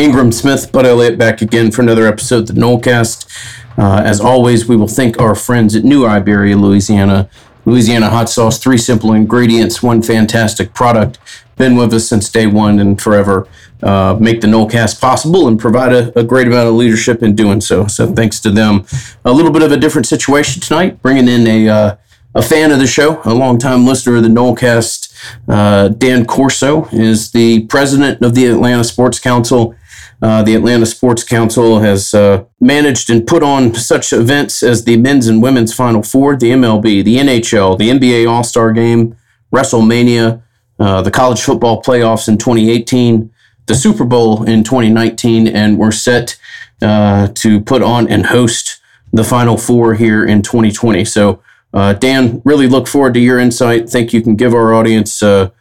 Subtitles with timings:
[0.00, 3.28] Ingram Smith, Bud Elliott back again for another episode of the Nolecast.
[3.76, 7.28] Uh, as always, we will thank our friends at New Iberia, Louisiana.
[7.66, 11.18] Louisiana hot sauce, three simple ingredients, one fantastic product.
[11.56, 13.46] Been with us since day one and forever.
[13.82, 17.60] Uh, make the Nolecast possible and provide a, a, great amount of leadership in doing
[17.60, 17.86] so.
[17.86, 18.86] So thanks to them.
[19.26, 21.96] A little bit of a different situation tonight, bringing in a uh,
[22.34, 25.12] a fan of the show, a longtime listener of the Nolecast.
[25.48, 29.74] Uh, Dan Corso is the president of the Atlanta Sports Council.
[30.22, 34.96] Uh, the Atlanta Sports Council has uh, managed and put on such events as the
[34.98, 39.16] men's and women's Final Four, the MLB, the NHL, the NBA All Star Game,
[39.52, 40.42] WrestleMania,
[40.78, 43.32] uh, the college football playoffs in 2018,
[43.64, 46.38] the Super Bowl in 2019, and we're set
[46.82, 48.80] uh, to put on and host
[49.12, 51.02] the Final Four here in 2020.
[51.06, 51.42] So
[51.72, 53.88] uh, Dan, really look forward to your insight.
[53.88, 55.52] Think you can give our audience a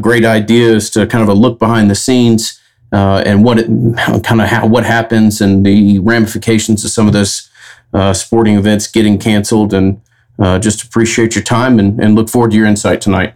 [0.00, 2.60] great idea as to kind of a look behind the scenes
[2.92, 3.58] uh, and what
[4.24, 7.50] kind of what happens and the ramifications of some of those
[7.92, 9.74] uh, sporting events getting canceled.
[9.74, 10.00] And
[10.38, 13.34] uh, just appreciate your time and, and, look forward to your insight tonight.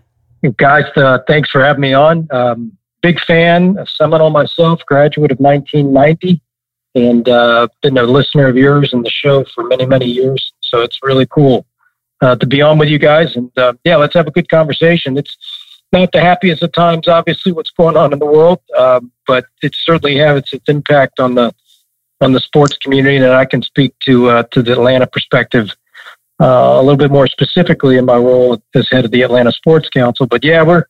[0.58, 2.28] Guys, uh, thanks for having me on.
[2.30, 6.42] Um, big fan, a Seminole myself, graduate of 1990,
[6.94, 7.24] and
[7.80, 10.52] been a listener of yours and the show for many, many years.
[10.60, 11.66] So it's really cool
[12.20, 13.36] uh, to be on with you guys.
[13.36, 15.16] And uh, yeah, let's have a good conversation.
[15.16, 15.36] It's
[15.92, 19.74] not the happiest of times, obviously, what's going on in the world, um, but it
[19.74, 21.54] certainly has its, its impact on the
[22.20, 23.16] on the sports community.
[23.16, 25.70] And I can speak to uh, to the Atlanta perspective
[26.40, 29.88] uh, a little bit more specifically in my role as head of the Atlanta Sports
[29.88, 30.26] Council.
[30.26, 30.84] But yeah, we're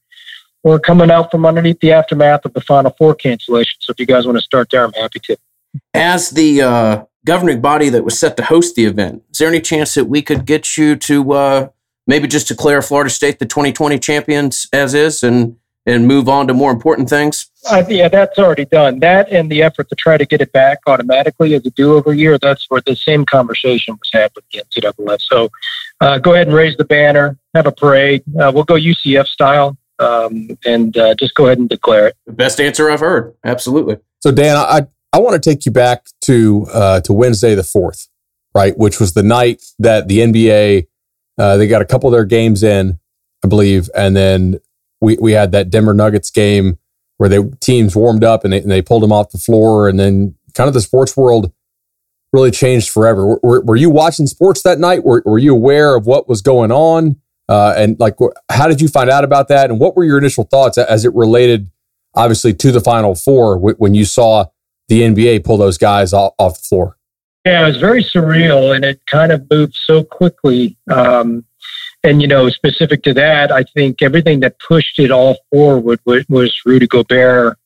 [0.63, 3.77] we're coming out from underneath the aftermath of the Final Four cancellation.
[3.81, 5.37] So if you guys want to start there, I'm happy to.
[5.95, 9.23] As the uh, governing body that was set to host the event.
[9.31, 11.69] Is there any chance that we could get you to uh,
[12.07, 15.57] maybe just declare Florida State the 2020 champions as is and
[15.87, 17.51] and move on to more important things?
[17.71, 19.01] Uh, yeah, that's already done.
[19.01, 22.39] That and the effort to try to get it back automatically as a do-over year.
[22.39, 25.21] That's where the same conversation was had with the NCAA.
[25.21, 25.51] So
[26.01, 28.23] uh, go ahead and raise the banner, have a parade.
[28.39, 29.77] Uh, we'll go UCF style.
[29.99, 32.17] Um, and uh, just go ahead and declare it.
[32.25, 33.35] The best answer I've heard.
[33.45, 33.99] Absolutely.
[34.21, 38.09] So, Dan, I, I want to take you back to uh, to Wednesday the fourth,
[38.55, 40.87] right, which was the night that the NBA
[41.41, 42.99] uh, they got a couple of their games in,
[43.43, 44.61] I believe, and then
[45.01, 46.79] we we had that Denver Nuggets game
[47.17, 49.99] where the teams warmed up and they, and they pulled them off the floor, and
[49.99, 51.53] then kind of the sports world
[52.33, 53.39] really changed forever.
[53.43, 55.03] Were, were you watching sports that night?
[55.03, 57.17] Were, were you aware of what was going on?
[57.49, 58.17] Uh, and like,
[58.51, 59.71] how did you find out about that?
[59.71, 61.71] And what were your initial thoughts as it related,
[62.15, 64.45] obviously, to the Final Four when you saw
[64.89, 66.97] the NBA pull those guys off, off the floor.
[67.45, 70.77] Yeah, it was very surreal, and it kind of moved so quickly.
[70.91, 71.45] Um,
[72.05, 76.25] and you know, specific to that, I think everything that pushed it all forward was,
[76.29, 77.57] was Rudy Gobert.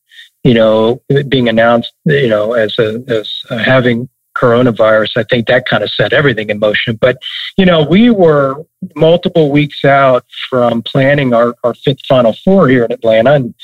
[0.44, 5.16] You know, being announced, you know, as a, as a having coronavirus.
[5.16, 6.96] I think that kind of set everything in motion.
[6.96, 7.16] But
[7.56, 8.64] you know, we were
[8.94, 13.54] multiple weeks out from planning our, our fifth Final Four here in Atlanta, and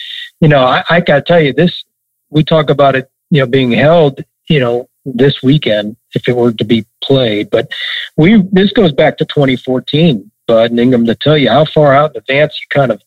[0.40, 1.84] you know, I, I got to tell you, this
[2.30, 6.52] we talk about it you know, being held, you know, this weekend if it were
[6.52, 7.50] to be played.
[7.50, 7.70] But
[8.16, 12.12] we this goes back to 2014, Bud and Ingram, to tell you how far out
[12.12, 13.02] in advance you kind of,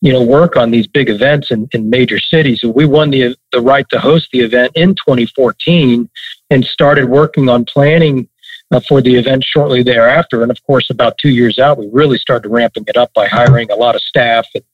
[0.00, 2.62] you know, work on these big events in, in major cities.
[2.62, 6.08] We won the the right to host the event in 2014
[6.50, 8.28] and started working on planning
[8.72, 10.42] uh, for the event shortly thereafter.
[10.42, 13.70] And of course, about two years out, we really started ramping it up by hiring
[13.70, 14.64] a lot of staff and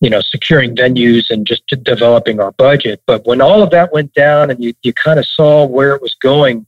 [0.00, 3.00] you know, securing venues and just developing our budget.
[3.06, 6.02] But when all of that went down and you, you kind of saw where it
[6.02, 6.66] was going,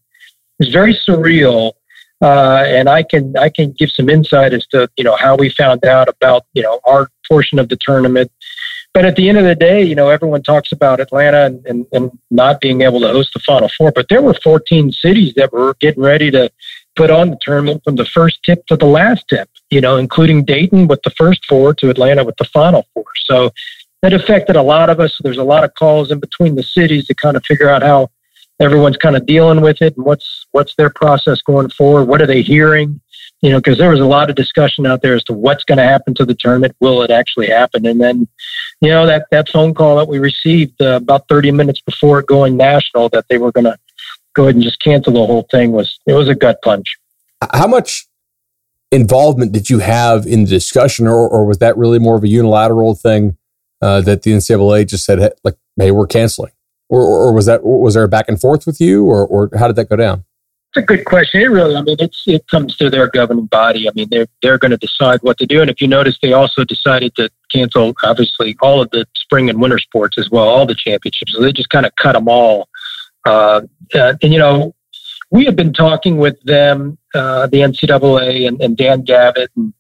[0.59, 1.73] was very surreal.
[2.23, 5.51] Uh, and I can I can give some insight as to you know how we
[5.51, 8.33] found out about you know our portion of the tournament.
[8.95, 11.87] But at the end of the day, you know everyone talks about Atlanta and, and,
[11.93, 15.53] and not being able to host the Final Four, but there were 14 cities that
[15.53, 16.51] were getting ready to
[16.95, 20.45] put on the tournament from the first tip to the last tip you know, including
[20.45, 23.05] Dayton with the first four to Atlanta with the final four.
[23.25, 23.51] So
[24.03, 25.17] that affected a lot of us.
[25.23, 28.11] There's a lot of calls in between the cities to kind of figure out how
[28.61, 32.05] everyone's kind of dealing with it and what's what's their process going forward.
[32.05, 33.01] What are they hearing?
[33.43, 35.79] You know, because there was a lot of discussion out there as to what's going
[35.79, 36.75] to happen to the tournament.
[36.81, 37.85] Will it actually happen?
[37.85, 38.27] And then,
[38.81, 42.57] you know, that that phone call that we received uh, about 30 minutes before going
[42.57, 43.79] national that they were going to
[44.35, 46.97] go ahead and just cancel the whole thing was it was a gut punch.
[47.53, 48.07] How much
[48.93, 52.29] involvement did you have in the discussion, or, or was that really more of a
[52.29, 53.37] unilateral thing
[53.83, 56.53] uh, that the NCAA just said, hey, like, hey, we're canceling?
[56.89, 59.67] Or, or, was that was there a back and forth with you, or, or how
[59.67, 60.25] did that go down?
[60.71, 61.41] It's a good question.
[61.41, 63.89] It really, I mean, it's it comes to their governing body.
[63.89, 65.61] I mean, they're they're going to decide what to do.
[65.61, 69.61] And if you notice, they also decided to cancel obviously all of the spring and
[69.61, 71.33] winter sports as well, all the championships.
[71.33, 72.69] So they just kind of cut them all.
[73.25, 73.63] Uh,
[73.95, 74.75] uh, and you know,
[75.31, 79.73] we have been talking with them, uh, the NCAA and, and Dan Gavitt and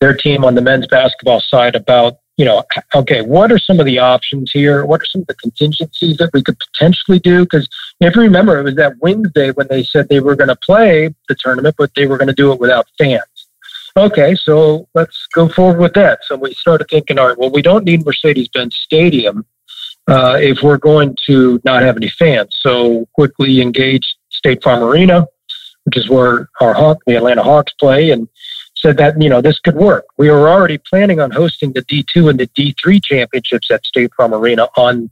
[0.00, 2.64] their team on the men's basketball side about you know,
[2.94, 4.84] okay, what are some of the options here?
[4.84, 7.44] What are some of the contingencies that we could potentially do?
[7.44, 7.68] Because
[8.00, 11.14] if you remember, it was that Wednesday when they said they were going to play
[11.28, 13.22] the tournament, but they were going to do it without fans.
[13.96, 16.18] Okay, so let's go forward with that.
[16.24, 19.46] So we started thinking, all right, well, we don't need Mercedes Benz Stadium
[20.08, 22.56] uh, if we're going to not have any fans.
[22.60, 25.28] So quickly engage State Farm Arena,
[25.84, 28.28] which is where our Hawk, the Atlanta Hawks play, and
[28.84, 30.04] said that you know this could work.
[30.18, 34.34] We were already planning on hosting the D2 and the D3 championships at State Farm
[34.34, 35.10] Arena on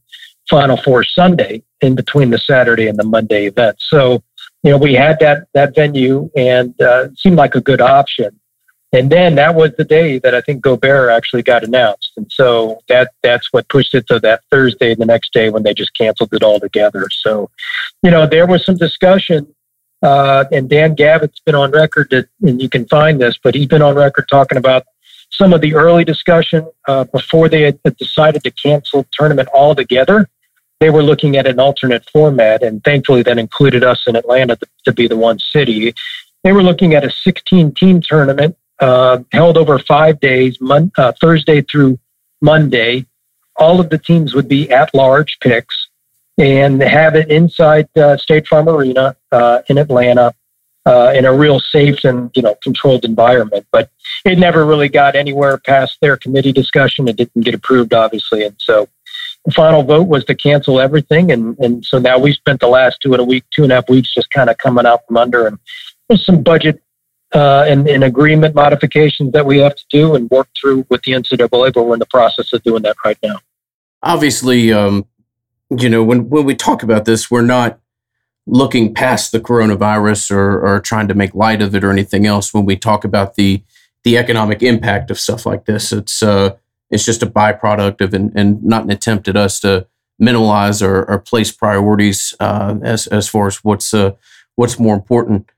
[0.51, 3.77] Final Four Sunday in between the Saturday and the Monday event.
[3.81, 4.23] So
[4.63, 8.39] you know we had that that venue and uh, seemed like a good option.
[8.95, 12.83] And then that was the day that I think Gobert actually got announced, and so
[12.89, 16.35] that that's what pushed it to that Thursday, the next day when they just canceled
[16.35, 17.09] it all together.
[17.09, 17.49] So,
[18.03, 19.55] you know, there was some discussion
[20.03, 23.67] uh, and Dan Gavitt's been on record, that, and you can find this, but he's
[23.67, 24.85] been on record talking about
[25.31, 30.29] some of the early discussion uh, before they had decided to cancel tournament altogether.
[30.81, 34.67] They were looking at an alternate format, and thankfully that included us in Atlanta to,
[34.85, 35.95] to be the one city.
[36.43, 41.13] They were looking at a 16 team tournament uh, held over five days, mon- uh,
[41.21, 41.99] Thursday through
[42.41, 43.07] Monday.
[43.57, 45.82] All of the teams would be at large picks
[46.39, 50.35] and have it inside uh, State Farm Arena uh, in Atlanta
[50.87, 53.67] uh, in a real safe and you know controlled environment.
[53.71, 53.91] But
[54.25, 57.09] it never really got anywhere past their committee discussion.
[57.09, 58.89] It didn't get approved, obviously, and so
[59.45, 61.31] the final vote was to cancel everything.
[61.31, 63.77] And and so now we spent the last two and a week, two and a
[63.77, 65.59] half weeks, just kind of coming out from under and
[66.09, 66.83] there's some budget.
[67.35, 71.13] Uh, and, and agreement modifications that we have to do and work through with the
[71.13, 73.39] NCAA, but we're in the process of doing that right now.
[74.03, 75.07] Obviously, um,
[75.79, 77.79] you know, when, when we talk about this, we're not
[78.47, 82.53] looking past the coronavirus or, or trying to make light of it or anything else.
[82.53, 83.63] When we talk about the
[84.05, 86.57] the economic impact of stuff like this, it's uh,
[86.91, 89.87] it's just a byproduct of and, and not an attempt at us to
[90.19, 94.13] minimize or, or place priorities uh, as as far as what's uh,
[94.57, 95.49] what's more important.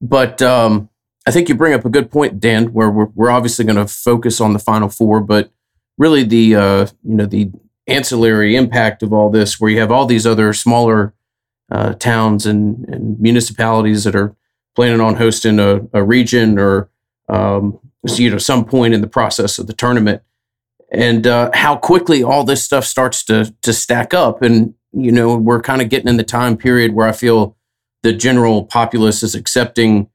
[0.00, 0.88] But um,
[1.26, 3.92] I think you bring up a good point, Dan, where we're, we're obviously going to
[3.92, 5.50] focus on the Final Four, but
[5.98, 7.50] really the uh, you know the
[7.88, 11.14] ancillary impact of all this, where you have all these other smaller
[11.70, 14.34] uh, towns and, and, municipalities that are
[14.74, 16.88] planning on hosting a, a region or
[17.28, 17.78] um,
[18.16, 20.22] you know some point in the process of the tournament,
[20.90, 24.42] and uh, how quickly all this stuff starts to to stack up.
[24.42, 27.56] And you know we're kind of getting in the time period where I feel
[28.02, 30.08] the general populace is accepting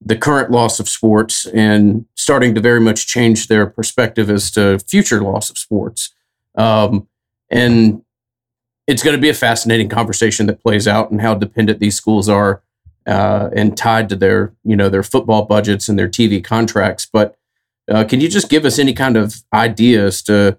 [0.00, 4.78] the current loss of sports and starting to very much change their perspective as to
[4.78, 6.14] future loss of sports.
[6.54, 7.08] Um,
[7.50, 8.02] and
[8.86, 12.28] it's going to be a fascinating conversation that plays out and how dependent these schools
[12.28, 12.62] are
[13.06, 17.06] uh, and tied to their, you know, their football budgets and their TV contracts.
[17.10, 17.36] But
[17.90, 20.58] uh, can you just give us any kind of idea as to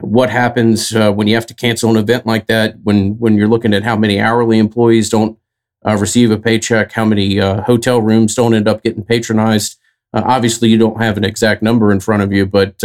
[0.00, 2.76] what happens uh, when you have to cancel an event like that?
[2.82, 5.38] When when you're looking at how many hourly employees don't
[5.86, 9.78] uh, receive a paycheck, how many uh, hotel rooms don't end up getting patronized?
[10.12, 12.78] Uh, obviously, you don't have an exact number in front of you, but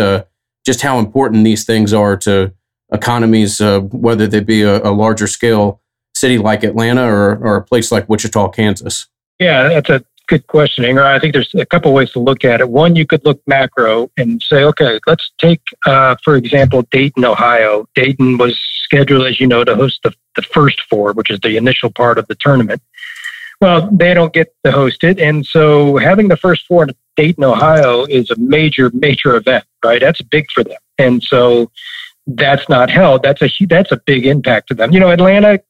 [0.66, 2.54] just how important these things are to
[2.92, 5.82] economies, uh, whether they be a, a, larger scale
[6.16, 9.08] city like Atlanta or, or a place like Wichita, Kansas?
[9.40, 11.04] Yeah, that's a good question, Inger.
[11.04, 12.70] I think there's a couple ways to look at it.
[12.70, 17.88] One, you could look macro and say, okay, let's take, uh, for example, Dayton, Ohio.
[17.96, 21.58] Dayton was scheduled, as you know, to host the, the first four, which is the
[21.58, 22.82] initial part of the tournament.
[23.62, 25.20] Well, they don't get to host it.
[25.20, 30.00] And so having the first four in Dayton, Ohio is a major, major event, right?
[30.00, 30.78] That's big for them.
[30.98, 31.70] And so
[32.28, 34.92] that's not held, that's a that's a big impact to them.
[34.92, 35.62] You know, Atlanta.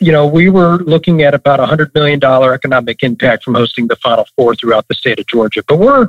[0.00, 3.86] You know, we were looking at about a hundred million dollar economic impact from hosting
[3.86, 5.62] the Final Four throughout the state of Georgia.
[5.62, 6.08] But we're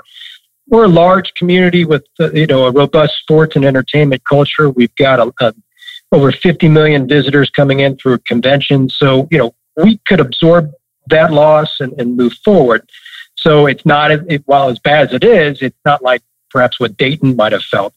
[0.68, 4.70] we're a large community with uh, you know a robust sports and entertainment culture.
[4.70, 5.54] We've got a, a,
[6.12, 8.96] over 50 million visitors coming in through conventions.
[8.98, 10.72] So you know we could absorb
[11.08, 12.90] that loss and, and move forward.
[13.36, 16.98] So it's not it, while as bad as it is, it's not like perhaps what
[16.98, 17.94] Dayton might have felt.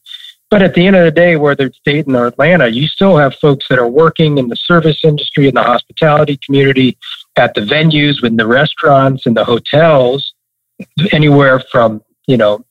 [0.50, 3.36] But at the end of the day, whether it's Dayton or Atlanta, you still have
[3.36, 6.98] folks that are working in the service industry, in the hospitality community,
[7.36, 10.34] at the venues, in the restaurants, in the hotels,
[11.12, 12.64] anywhere from, you know,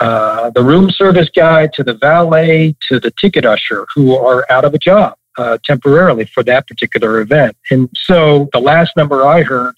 [0.00, 4.64] uh, the room service guy to the valet to the ticket usher who are out
[4.64, 7.54] of a job uh, temporarily for that particular event.
[7.70, 9.74] And so the last number I heard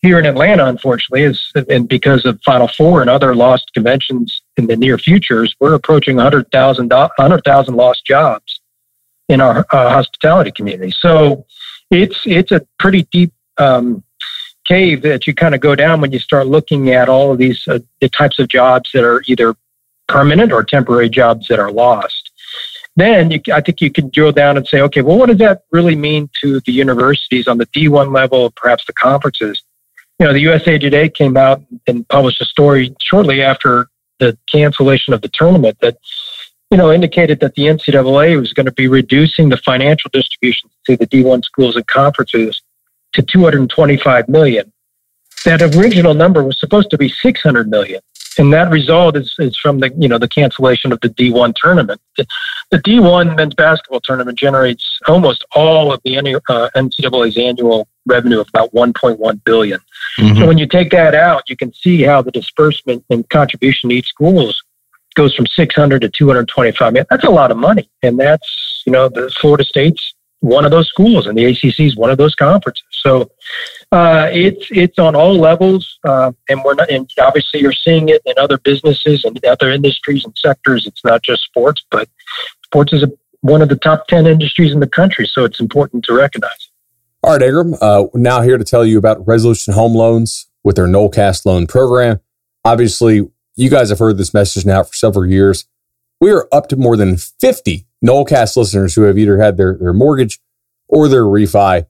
[0.00, 4.66] here in Atlanta, unfortunately, is and because of Final Four and other lost conventions in
[4.66, 8.60] the near futures, we're approaching 100,000 100, lost jobs
[9.28, 10.92] in our uh, hospitality community.
[10.98, 11.44] So
[11.90, 14.02] it's it's a pretty deep um,
[14.66, 17.66] cave that you kind of go down when you start looking at all of these
[17.68, 19.54] uh, the types of jobs that are either
[20.08, 22.30] permanent or temporary jobs that are lost.
[22.96, 25.62] Then you, I think you can drill down and say, okay, well, what does that
[25.70, 29.62] really mean to the universities on the D1 level, perhaps the conferences?
[30.18, 33.88] You know, the USA Today came out and published a story shortly after
[34.18, 35.96] the cancellation of the tournament that,
[36.70, 40.96] you know, indicated that the NCAA was going to be reducing the financial distributions to
[40.96, 42.62] the D1 schools and conferences
[43.12, 44.72] to 225 million.
[45.44, 48.00] That original number was supposed to be 600 million.
[48.38, 52.00] And that result is, is from the, you know, the cancellation of the D1 tournament.
[52.16, 52.26] The,
[52.70, 58.48] the D1 men's basketball tournament generates almost all of the uh, NCAA's annual revenue of
[58.48, 59.80] about 1.1 billion.
[60.18, 60.38] Mm-hmm.
[60.38, 63.96] So when you take that out, you can see how the disbursement and contribution to
[63.96, 64.52] each school
[65.14, 67.06] goes from 600 to 225 million.
[67.10, 67.90] That's a lot of money.
[68.02, 71.96] And that's, you know, the Florida State's one of those schools and the ACC is
[71.96, 72.84] one of those conferences.
[72.92, 73.30] So
[73.90, 76.90] uh, it's it's on all levels, uh, and we're not.
[76.90, 80.86] And obviously, you're seeing it in other businesses and other industries and sectors.
[80.86, 82.08] It's not just sports, but
[82.64, 83.10] sports is a,
[83.40, 85.26] one of the top ten industries in the country.
[85.26, 86.67] So it's important to recognize.
[87.22, 87.74] All right, Ingram.
[87.80, 92.20] Uh, now here to tell you about Resolution Home Loans with their Nolecast loan program.
[92.64, 95.66] Obviously, you guys have heard this message now for several years.
[96.20, 99.92] We are up to more than 50 Nolecast listeners who have either had their, their
[99.92, 100.40] mortgage
[100.88, 101.86] or their refi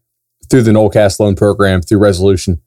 [0.49, 2.62] through the Nolecast loan program through resolution.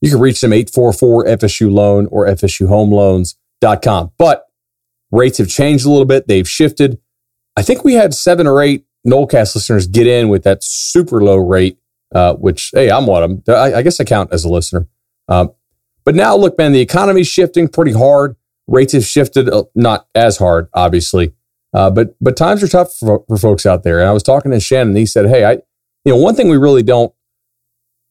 [0.00, 4.12] You can reach them 844 FSU loan or FSUhomeloans.com.
[4.18, 4.46] But
[5.10, 6.28] rates have changed a little bit.
[6.28, 6.98] They've shifted.
[7.56, 11.36] I think we had seven or eight Nolecast listeners get in with that super low
[11.36, 11.78] rate,
[12.14, 13.54] uh, which, hey, I'm one of them.
[13.54, 14.86] I, I guess I count as a listener.
[15.28, 15.52] Um,
[16.04, 18.36] but now, look, man, the economy's shifting pretty hard.
[18.66, 21.34] Rates have shifted, uh, not as hard, obviously.
[21.74, 24.00] Uh, but but times are tough for, for folks out there.
[24.00, 24.88] And I was talking to Shannon.
[24.88, 25.52] And he said, "Hey, I,
[26.04, 27.12] you know, one thing we really don't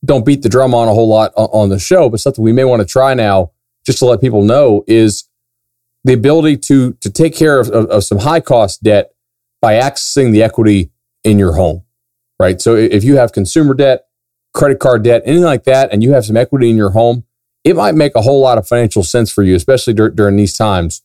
[0.04, 2.66] don't beat the drum on a whole lot on the show, but something we may
[2.66, 3.52] want to try now,
[3.86, 5.30] just to let people know, is
[6.04, 9.14] the ability to to take care of, of, of some high cost debt
[9.62, 10.92] by accessing the equity
[11.24, 11.84] in your home,
[12.40, 12.62] right?
[12.62, 14.06] So if you have consumer debt,
[14.54, 17.24] credit card debt, anything like that, and you have some equity in your home,
[17.64, 20.56] it might make a whole lot of financial sense for you, especially dur- during these
[20.56, 21.02] times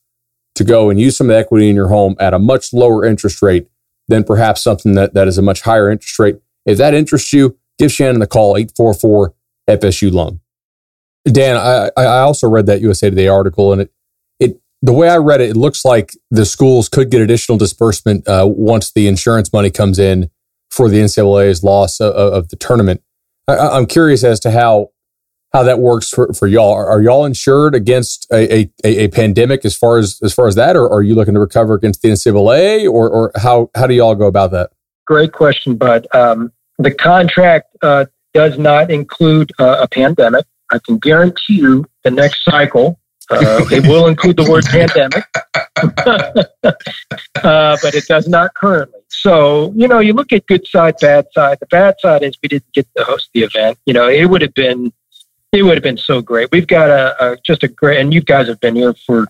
[0.54, 3.04] to go and use some of the equity in your home at a much lower
[3.04, 3.68] interest rate
[4.08, 6.36] than perhaps something that, that is a much higher interest rate.
[6.66, 9.34] If that interests you, give Shannon the call, 844
[9.70, 10.40] FSU loan.
[11.24, 13.92] Dan, I, I also read that USA Today article and it,
[14.40, 18.26] it, the way I read it, it looks like the schools could get additional disbursement
[18.26, 20.30] uh, once the insurance money comes in
[20.78, 23.02] for the NCAA's loss of, of the tournament.
[23.48, 24.90] I, I'm curious as to how
[25.52, 26.72] how that works for, for y'all.
[26.72, 30.54] Are, are y'all insured against a, a, a, pandemic as far as as far as
[30.54, 33.94] that, or are you looking to recover against the NCAA, or or how how do
[33.94, 34.70] y'all go about that?
[35.06, 36.06] Great question, Bud.
[36.14, 40.46] Um, the contract uh, does not include uh, a pandemic.
[40.70, 45.24] I can guarantee you the next cycle uh, it will include the word pandemic,
[47.42, 48.97] uh, but it does not currently.
[49.20, 51.58] So, you know, you look at good side, bad side.
[51.60, 53.78] The bad side is we didn't get to host the event.
[53.84, 54.92] You know, it would have been
[55.52, 56.50] it would have been so great.
[56.52, 59.26] We've got a, a just a great, and you guys have been here for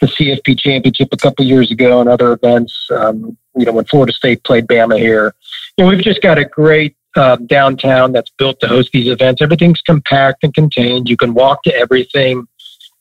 [0.00, 2.86] the CFP championship a couple years ago and other events.
[2.90, 5.34] Um, you know, when Florida State played Bama here,
[5.76, 9.42] you know, we've just got a great um, downtown that's built to host these events.
[9.42, 11.08] Everything's compact and contained.
[11.08, 12.46] You can walk to everything.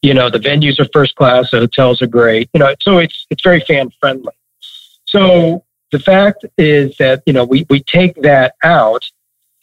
[0.02, 1.52] You know, the venues are first class.
[1.52, 2.50] The hotels are great.
[2.54, 4.34] You know, so it's it's very fan friendly.
[5.06, 9.04] So the fact is that you know we we take that out,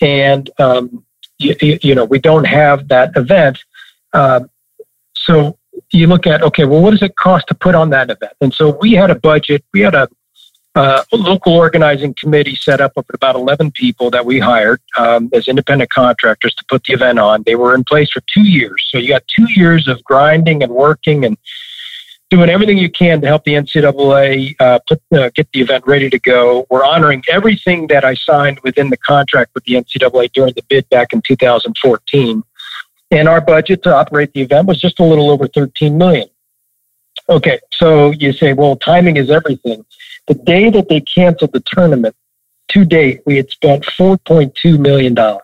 [0.00, 1.04] and um,
[1.42, 3.58] you, you know, we don't have that event.
[4.12, 4.40] Uh,
[5.14, 5.58] so
[5.90, 8.32] you look at, okay, well, what does it cost to put on that event?
[8.40, 10.08] And so we had a budget, we had a,
[10.74, 15.46] uh, local organizing committee set up of about 11 people that we hired um, as
[15.46, 17.42] independent contractors to put the event on.
[17.42, 18.82] They were in place for two years.
[18.88, 21.36] So you got two years of grinding and working and
[22.32, 26.08] doing everything you can to help the NCAA uh, put, uh, get the event ready
[26.08, 26.66] to go.
[26.70, 30.88] We're honoring everything that I signed within the contract with the NCAA during the bid
[30.88, 32.42] back in 2014.
[33.10, 36.26] And our budget to operate the event was just a little over 13 million.
[37.28, 39.84] Okay, so you say, well, timing is everything.
[40.26, 42.16] The day that they canceled the tournament,
[42.68, 45.18] to date, we had spent $4.2 million.
[45.18, 45.38] Uh,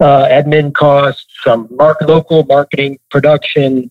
[0.00, 3.90] admin costs, some mar- local marketing, production,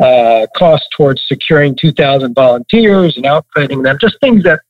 [0.00, 4.60] uh, cost towards securing 2,000 volunteers and outfitting them, just things that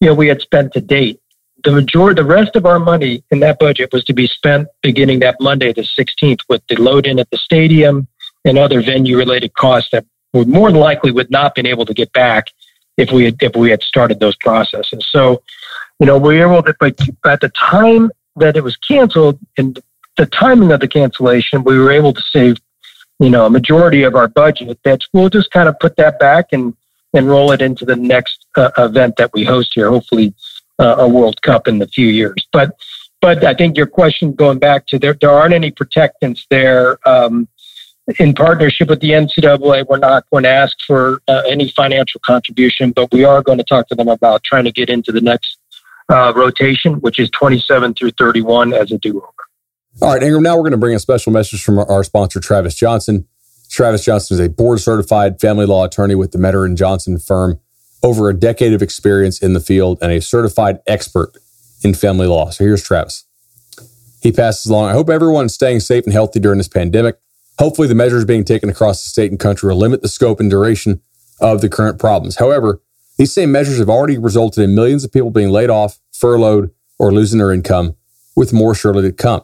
[0.00, 1.20] you know we had spent to date.
[1.64, 5.20] the majority, the rest of our money in that budget was to be spent beginning
[5.20, 8.06] that Monday, the 16th, with the load in at the stadium
[8.44, 11.94] and other venue related costs that would more than likely would not been able to
[11.94, 12.46] get back
[12.96, 15.06] if we had, if we had started those processes.
[15.10, 15.42] So,
[15.98, 19.78] you know, we were able to, but at the time that it was canceled and
[20.16, 22.56] the timing of the cancellation, we were able to save,
[23.20, 24.78] you know, a majority of our budget.
[24.84, 26.74] That we'll just kind of put that back and
[27.12, 29.90] and roll it into the next uh, event that we host here.
[29.90, 30.34] Hopefully,
[30.78, 32.46] uh, a World Cup in the few years.
[32.52, 32.76] But
[33.20, 36.98] but I think your question going back to there, there aren't any protectants there.
[37.06, 37.46] Um,
[38.18, 42.90] in partnership with the NCAA, we're not going to ask for uh, any financial contribution,
[42.90, 45.58] but we are going to talk to them about trying to get into the next
[46.08, 49.39] uh, rotation, which is 27 through 31 as a do over.
[50.00, 52.74] All right, Ingram, now we're going to bring a special message from our sponsor, Travis
[52.74, 53.26] Johnson.
[53.68, 57.60] Travis Johnson is a board certified family law attorney with the Metter and Johnson firm,
[58.02, 61.32] over a decade of experience in the field, and a certified expert
[61.82, 62.50] in family law.
[62.50, 63.24] So here's Travis.
[64.22, 64.88] He passes along.
[64.88, 67.18] I hope everyone's staying safe and healthy during this pandemic.
[67.58, 70.50] Hopefully, the measures being taken across the state and country will limit the scope and
[70.50, 71.02] duration
[71.40, 72.36] of the current problems.
[72.36, 72.80] However,
[73.18, 77.12] these same measures have already resulted in millions of people being laid off, furloughed, or
[77.12, 77.96] losing their income,
[78.34, 79.42] with more surely to come.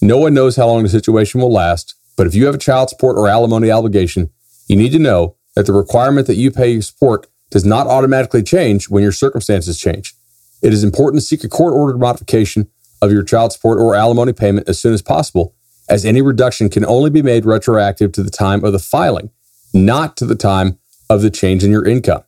[0.00, 2.90] No one knows how long the situation will last, but if you have a child
[2.90, 4.30] support or alimony obligation,
[4.68, 8.42] you need to know that the requirement that you pay your support does not automatically
[8.42, 10.14] change when your circumstances change.
[10.62, 12.68] It is important to seek a court ordered modification
[13.00, 15.54] of your child support or alimony payment as soon as possible
[15.88, 19.30] as any reduction can only be made retroactive to the time of the filing,
[19.72, 20.78] not to the time
[21.10, 22.22] of the change in your income.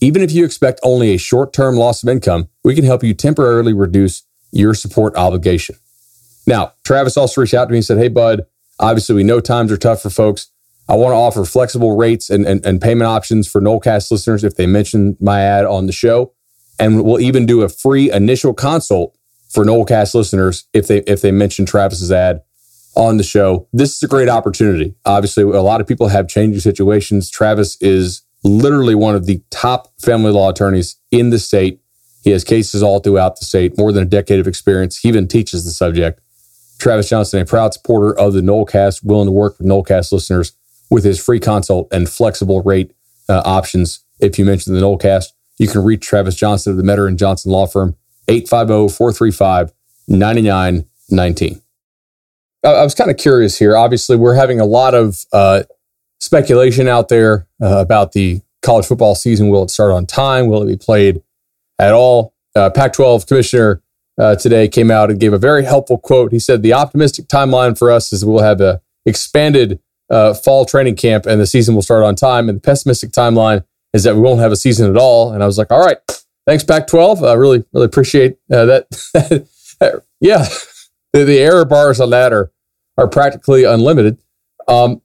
[0.00, 3.14] Even if you expect only a short term loss of income, we can help you
[3.14, 5.76] temporarily reduce your support obligation.
[6.48, 8.46] Now, Travis also reached out to me and said, Hey, bud,
[8.80, 10.48] obviously we know times are tough for folks.
[10.88, 14.56] I want to offer flexible rates and, and, and payment options for Nolecast listeners if
[14.56, 16.32] they mention my ad on the show.
[16.80, 19.14] And we'll even do a free initial consult
[19.50, 22.40] for Nolecast listeners if they if they mention Travis's ad
[22.94, 23.68] on the show.
[23.74, 24.94] This is a great opportunity.
[25.04, 27.28] Obviously, a lot of people have changing situations.
[27.30, 31.82] Travis is literally one of the top family law attorneys in the state.
[32.24, 34.98] He has cases all throughout the state, more than a decade of experience.
[34.98, 36.20] He even teaches the subject.
[36.78, 40.52] Travis Johnson, a proud supporter of the Nolecast, willing to work with Nolecast listeners
[40.90, 42.92] with his free consult and flexible rate
[43.28, 44.04] uh, options.
[44.20, 45.26] If you mention the Nolecast,
[45.58, 47.96] you can reach Travis Johnson of the Metter and Johnson Law Firm,
[48.28, 49.72] 850 435
[50.06, 51.60] 9919.
[52.64, 53.76] I was kind of curious here.
[53.76, 55.62] Obviously, we're having a lot of uh,
[56.18, 59.48] speculation out there uh, about the college football season.
[59.48, 60.48] Will it start on time?
[60.48, 61.22] Will it be played
[61.78, 62.34] at all?
[62.54, 63.82] Uh, Pac 12 commissioner
[64.18, 66.32] uh, today came out and gave a very helpful quote.
[66.32, 70.96] He said, The optimistic timeline for us is we'll have a expanded uh, fall training
[70.96, 72.48] camp and the season will start on time.
[72.48, 75.32] And the pessimistic timeline is that we won't have a season at all.
[75.32, 75.98] And I was like, All right,
[76.46, 77.22] thanks, Pac 12.
[77.22, 79.48] I really, really appreciate uh, that.
[80.20, 80.46] yeah
[81.12, 82.50] the, the error bars on that are
[82.96, 84.18] are practically unlimited.
[84.66, 85.02] Um,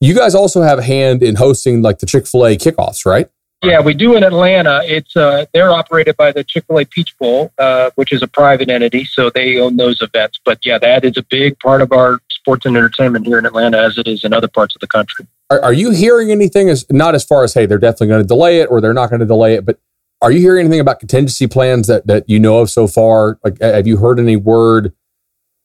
[0.00, 3.28] you guys also have a hand in hosting like the Chick Fil A kickoffs, right?
[3.62, 4.82] Yeah, we do in Atlanta.
[4.84, 8.28] It's uh, they're operated by the Chick Fil A Peach Bowl, uh, which is a
[8.28, 10.38] private entity, so they own those events.
[10.44, 13.78] But yeah, that is a big part of our sports and entertainment here in Atlanta,
[13.78, 15.26] as it is in other parts of the country.
[15.50, 16.68] Are, are you hearing anything?
[16.68, 19.10] As not as far as hey, they're definitely going to delay it, or they're not
[19.10, 19.80] going to delay it, but
[20.22, 23.40] are you hearing anything about contingency plans that that you know of so far?
[23.42, 24.92] Like, have you heard any word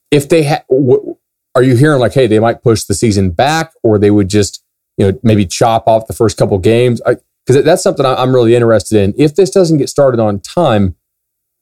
[0.10, 1.18] if they ha- w-
[1.54, 4.64] are you hearing like, hey, they might push the season back, or they would just,
[4.98, 7.00] you know, maybe chop off the first couple games?
[7.46, 9.14] Because that's something I'm really interested in.
[9.18, 10.96] If this doesn't get started on time,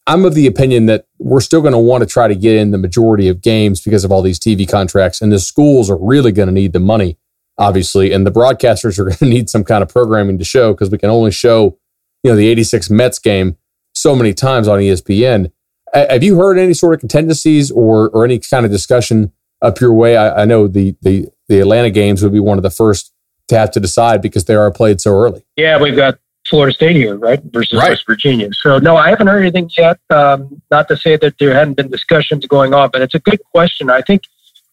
[0.07, 2.71] I'm of the opinion that we're still going to want to try to get in
[2.71, 6.31] the majority of games because of all these TV contracts, and the schools are really
[6.31, 7.17] going to need the money,
[7.57, 10.89] obviously, and the broadcasters are going to need some kind of programming to show because
[10.89, 11.77] we can only show,
[12.23, 13.57] you know, the '86 Mets game
[13.93, 15.51] so many times on ESPN.
[15.93, 19.93] Have you heard any sort of contingencies or or any kind of discussion up your
[19.93, 20.17] way?
[20.17, 23.13] I, I know the the the Atlanta games would be one of the first
[23.51, 25.43] to have to decide because they are played so early.
[25.55, 26.17] Yeah, we've got
[26.49, 27.91] Florida State here, right, versus right.
[27.91, 28.49] West Virginia.
[28.53, 29.99] So no, I haven't heard anything yet.
[30.09, 33.39] Um, not to say that there hadn't been discussions going on, but it's a good
[33.51, 33.89] question.
[33.89, 34.23] I think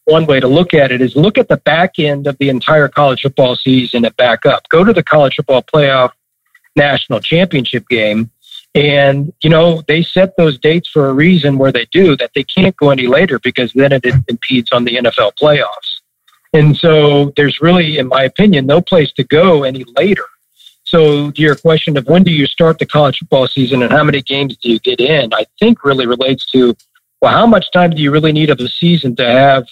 [0.04, 2.88] one way to look at it is look at the back end of the entire
[2.88, 4.68] college football season and back up.
[4.70, 6.10] Go to the college football playoff
[6.74, 8.30] national championship game
[8.74, 12.44] and, you know, they set those dates for a reason where they do that they
[12.44, 15.88] can't go any later because then it impedes on the NFL playoffs.
[16.52, 20.24] And so there's really, in my opinion, no place to go any later.
[20.84, 24.02] So to your question of when do you start the college football season and how
[24.02, 26.74] many games do you get in, I think really relates to,
[27.20, 29.66] well, how much time do you really need of the season to have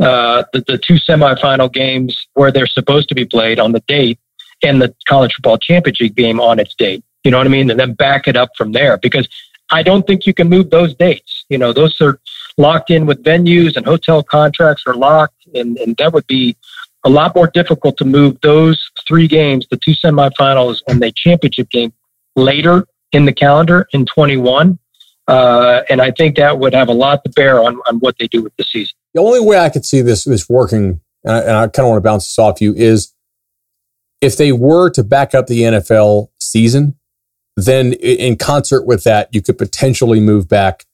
[0.00, 4.18] uh, the, the two semifinal games where they're supposed to be played on the date
[4.62, 7.04] and the college football championship game on its date?
[7.24, 7.70] You know what I mean?
[7.70, 9.28] And then back it up from there because
[9.70, 11.44] I don't think you can move those dates.
[11.50, 12.20] You know, those are
[12.56, 16.56] locked in with venues and hotel contracts are locked, and, and that would be
[17.04, 21.68] a lot more difficult to move those three games, the two semifinals and the championship
[21.70, 21.92] game,
[22.36, 24.78] later in the calendar in 21.
[25.26, 28.26] Uh, and I think that would have a lot to bear on, on what they
[28.26, 28.94] do with the season.
[29.14, 31.90] The only way I could see this this working, and I, and I kind of
[31.90, 33.14] want to bounce this off you, is
[34.20, 36.96] if they were to back up the NFL season,
[37.56, 40.84] then in concert with that, you could potentially move back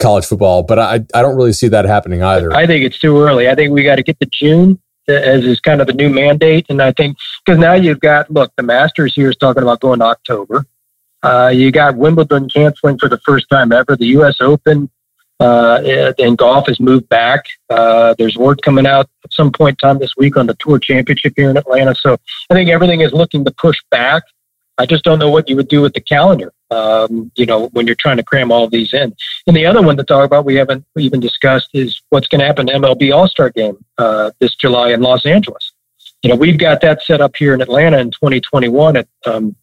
[0.00, 0.62] college football.
[0.62, 2.52] But I, I don't really see that happening either.
[2.52, 3.48] I think it's too early.
[3.48, 6.66] I think we got to get to June as is kind of the new mandate.
[6.68, 9.98] And I think because now you've got look, the Masters here is talking about going
[10.00, 10.66] to October.
[11.22, 13.96] Uh, you got Wimbledon canceling for the first time ever.
[13.96, 14.36] The U.S.
[14.40, 14.90] Open
[15.40, 17.46] uh, and golf has moved back.
[17.70, 20.78] Uh, there's word coming out at some point in time this week on the Tour
[20.78, 21.94] Championship here in Atlanta.
[21.94, 22.16] So
[22.50, 24.22] I think everything is looking to push back.
[24.76, 26.52] I just don't know what you would do with the calendar.
[26.74, 29.14] Um, you know, when you're trying to cram all these in.
[29.46, 32.46] And the other one to talk about we haven't even discussed is what's going to
[32.46, 35.72] happen to MLB All Star Game uh, this July in Los Angeles.
[36.22, 39.54] You know, we've got that set up here in Atlanta in 2021 at um,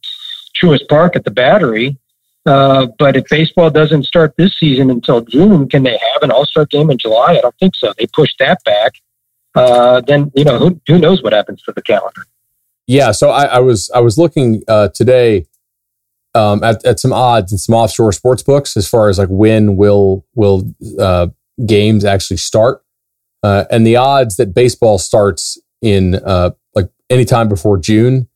[0.61, 1.97] Truist Park at the Battery.
[2.45, 6.45] Uh, but if baseball doesn't start this season until June, can they have an All
[6.45, 7.37] Star game in July?
[7.37, 7.93] I don't think so.
[7.97, 8.93] They pushed that back.
[9.53, 12.25] Uh, then you know who, who knows what happens to the calendar.
[12.87, 15.47] Yeah, so I, I was I was looking uh, today
[16.33, 19.75] um, at, at some odds and some offshore sports books as far as like when
[19.75, 21.27] will will uh,
[21.65, 22.83] games actually start,
[23.43, 28.27] uh, and the odds that baseball starts in uh, like anytime before June,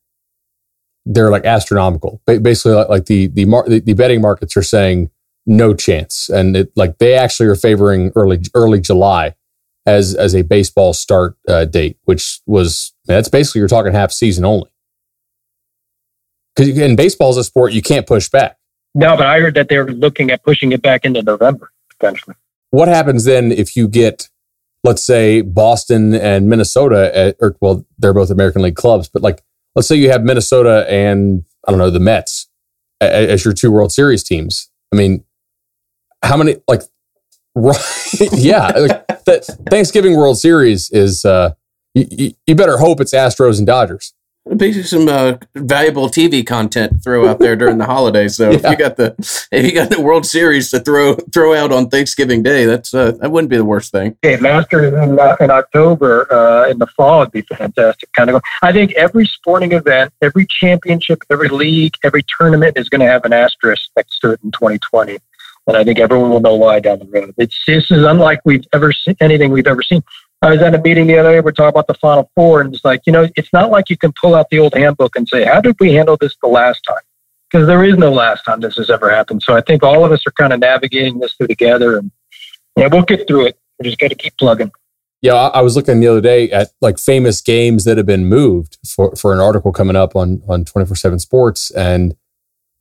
[1.04, 2.20] they're like astronomical.
[2.26, 5.10] Basically, like, like the the, mar- the the betting markets are saying
[5.46, 9.34] no chance, and it like they actually are favoring early early July
[9.86, 14.44] as as a baseball start uh, date, which was that's basically you're talking half season
[14.44, 14.68] only.
[16.56, 18.56] Because in baseball is a sport you can't push back.
[18.94, 22.36] No, but I heard that they're looking at pushing it back into November potentially.
[22.70, 24.28] What happens then if you get,
[24.82, 29.42] let's say, Boston and Minnesota, at, or well, they're both American League clubs, but like,
[29.74, 32.48] let's say you have Minnesota and I don't know the Mets
[33.00, 34.70] as your two World Series teams.
[34.92, 35.24] I mean,
[36.22, 36.82] how many like
[37.56, 37.78] Right.
[38.32, 38.68] yeah.
[38.68, 41.54] Like that Thanksgiving World Series is, uh,
[41.94, 44.12] you, you better hope it's Astros and Dodgers.
[44.54, 48.36] Basically, some uh, valuable TV content to throw out there during the holidays.
[48.36, 48.56] So yeah.
[48.56, 49.14] if you got the
[49.50, 53.12] if you got the World Series to throw throw out on Thanksgiving Day, that's uh,
[53.20, 54.16] that wouldn't be the worst thing.
[54.24, 58.12] Okay, Masters in, uh, in October uh, in the fall would be fantastic.
[58.12, 63.00] Kind of, I think every sporting event, every championship, every league, every tournament is going
[63.00, 65.18] to have an asterisk next to it in 2020
[65.66, 67.34] and I think everyone will know why down the road.
[67.38, 70.02] It's this is unlike we've ever seen anything we've ever seen.
[70.42, 71.40] I was at a meeting the other day.
[71.40, 73.96] We're talking about the Final Four, and it's like you know, it's not like you
[73.96, 76.82] can pull out the old handbook and say, "How did we handle this the last
[76.86, 77.02] time?"
[77.50, 79.42] Because there is no last time this has ever happened.
[79.42, 82.10] So I think all of us are kind of navigating this through together, and
[82.76, 83.58] yeah, we'll get through it.
[83.78, 84.72] We just got to keep plugging.
[85.22, 88.78] Yeah, I was looking the other day at like famous games that have been moved
[88.86, 92.14] for for an article coming up on on twenty four seven Sports, and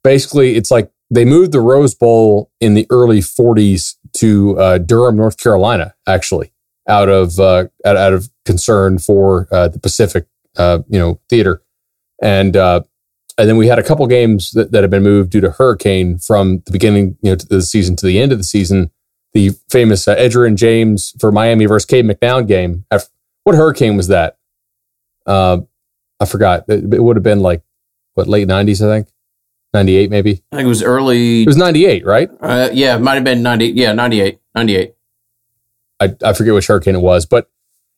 [0.04, 5.16] basically it's like they moved the Rose Bowl in the early 40s to uh, Durham,
[5.16, 6.52] North Carolina, actually,
[6.88, 11.62] out of uh, out, out, of concern for uh, the Pacific, uh, you know, theater,
[12.22, 12.82] and uh,
[13.38, 16.18] and then we had a couple games that, that have been moved due to hurricane
[16.18, 18.92] from the beginning, you know, to the season to the end of the season.
[19.34, 22.86] The famous uh, Edgerrin James for Miami versus Cade McNown game.
[23.44, 24.38] What hurricane was that?
[25.26, 25.60] Uh,
[26.22, 26.64] I forgot.
[26.70, 27.62] It, it would have been like
[28.14, 29.10] what late '90s, I think.
[29.74, 33.16] 98 maybe i think it was early it was 98 right uh, yeah it might
[33.16, 34.95] have been 90 yeah 98 98
[36.00, 37.50] I, I forget which hurricane it was but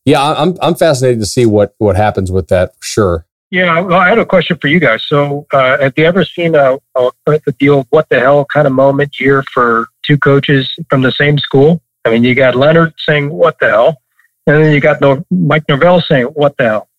[0.05, 3.25] yeah i'm i'm fascinated to see what what happens with that for sure.
[3.51, 5.03] Yeah well i had a question for you guys.
[5.05, 8.73] So uh, have you ever seen a, a, a deal what the hell kind of
[8.73, 11.81] moment year for two coaches from the same school?
[12.05, 14.01] I mean you got leonard saying what the hell?
[14.45, 16.89] And then you got no, mike norvell saying what the hell?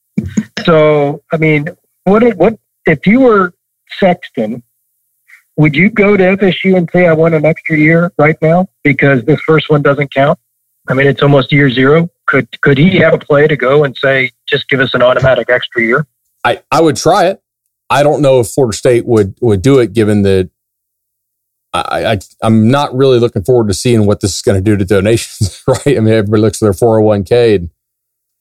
[0.64, 1.68] So i mean
[2.04, 3.52] what what if you were
[3.98, 4.62] Sexton
[5.58, 9.24] would you go to FSU and say, I want an extra year right now because
[9.24, 10.38] this first one doesn't count?
[10.88, 12.08] I mean, it's almost year zero.
[12.26, 15.50] Could could he have a play to go and say, just give us an automatic
[15.50, 16.06] extra year?
[16.44, 17.42] I, I would try it.
[17.90, 20.50] I don't know if Florida State would would do it given that
[21.72, 24.76] I, I I'm not really looking forward to seeing what this is going to do
[24.76, 25.96] to donations, right?
[25.96, 27.70] I mean, everybody looks at their 401k and,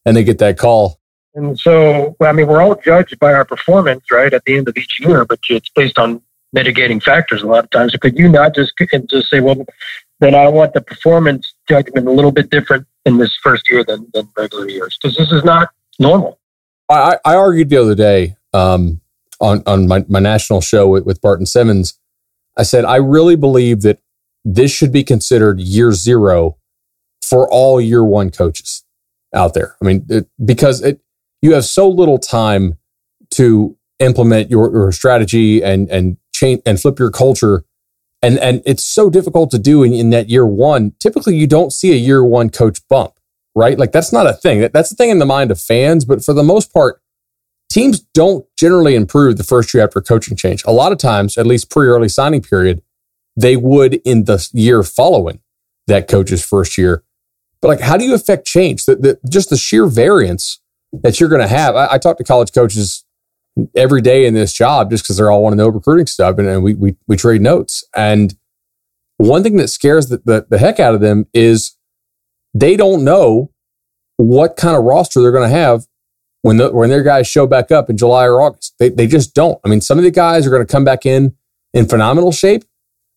[0.04, 1.00] and they get that call.
[1.34, 4.76] And so, I mean, we're all judged by our performance, right, at the end of
[4.76, 7.92] each year, but it's based on mitigating factors a lot of times.
[7.92, 8.72] So could you not just
[9.08, 9.66] just say, well,
[10.20, 14.06] then I want the performance judgment a little bit different in this first year than,
[14.14, 16.38] than regular years because this is not normal.
[16.88, 19.00] I, I argued the other day um,
[19.40, 21.98] on on my, my national show with, with Barton Simmons.
[22.56, 24.00] I said I really believe that
[24.44, 26.56] this should be considered year zero
[27.22, 28.84] for all year one coaches
[29.34, 29.76] out there.
[29.82, 31.00] I mean, it, because it,
[31.42, 32.78] you have so little time
[33.32, 37.64] to implement your, your strategy and, and change and flip your culture.
[38.20, 40.92] And, and it's so difficult to do in, in that year one.
[40.98, 43.14] Typically, you don't see a year one coach bump,
[43.54, 43.78] right?
[43.78, 44.60] Like that's not a thing.
[44.60, 46.04] That, that's the thing in the mind of fans.
[46.04, 47.00] But for the most part,
[47.70, 50.64] teams don't generally improve the first year after coaching change.
[50.66, 52.82] A lot of times, at least pre early signing period,
[53.36, 55.40] they would in the year following
[55.86, 57.04] that coach's first year.
[57.60, 58.84] But like, how do you affect change?
[58.84, 60.60] The, the, just the sheer variance
[61.02, 61.76] that you're going to have.
[61.76, 63.04] I, I, talk to college coaches
[63.74, 66.48] every day in this job just because they're all want to know recruiting stuff, and,
[66.48, 67.84] and, we, we we trade notes.
[67.96, 68.34] And
[69.16, 71.76] one thing that scares the, the, the heck out of them is
[72.54, 73.50] they don't know
[74.16, 75.86] what kind of roster they're going to have
[76.42, 78.74] when the, when their guys show back up in July or August.
[78.78, 79.58] They they just don't.
[79.64, 81.34] I mean, some of the guys are going to come back in
[81.74, 82.64] in phenomenal shape,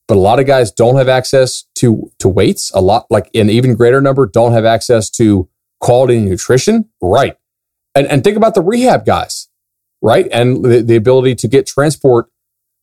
[0.08, 2.72] but a lot of guys don't have access to to weights.
[2.74, 5.48] A lot like an even greater number don't have access to
[5.80, 6.90] quality nutrition.
[7.02, 7.38] Right,
[7.96, 9.50] and and think about the rehab guys,
[10.02, 12.28] right, and the, the ability to get transport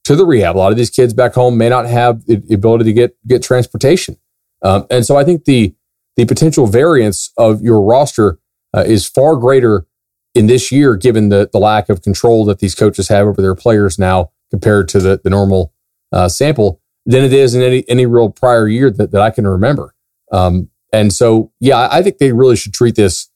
[0.04, 0.56] to the rehab.
[0.56, 3.42] A lot of these kids back home may not have the ability to get get
[3.42, 4.16] transportation,
[4.62, 5.74] um, and so I think the
[6.16, 8.38] the potential variance of your roster
[8.76, 9.86] uh, is far greater
[10.34, 13.54] in this year, given the, the lack of control that these coaches have over their
[13.54, 15.72] players now compared to the, the normal
[16.12, 19.46] uh, sample than it is in any, any real prior year that, that I can
[19.46, 19.94] remember.
[20.30, 23.30] Um, and so, yeah, I think they really should treat this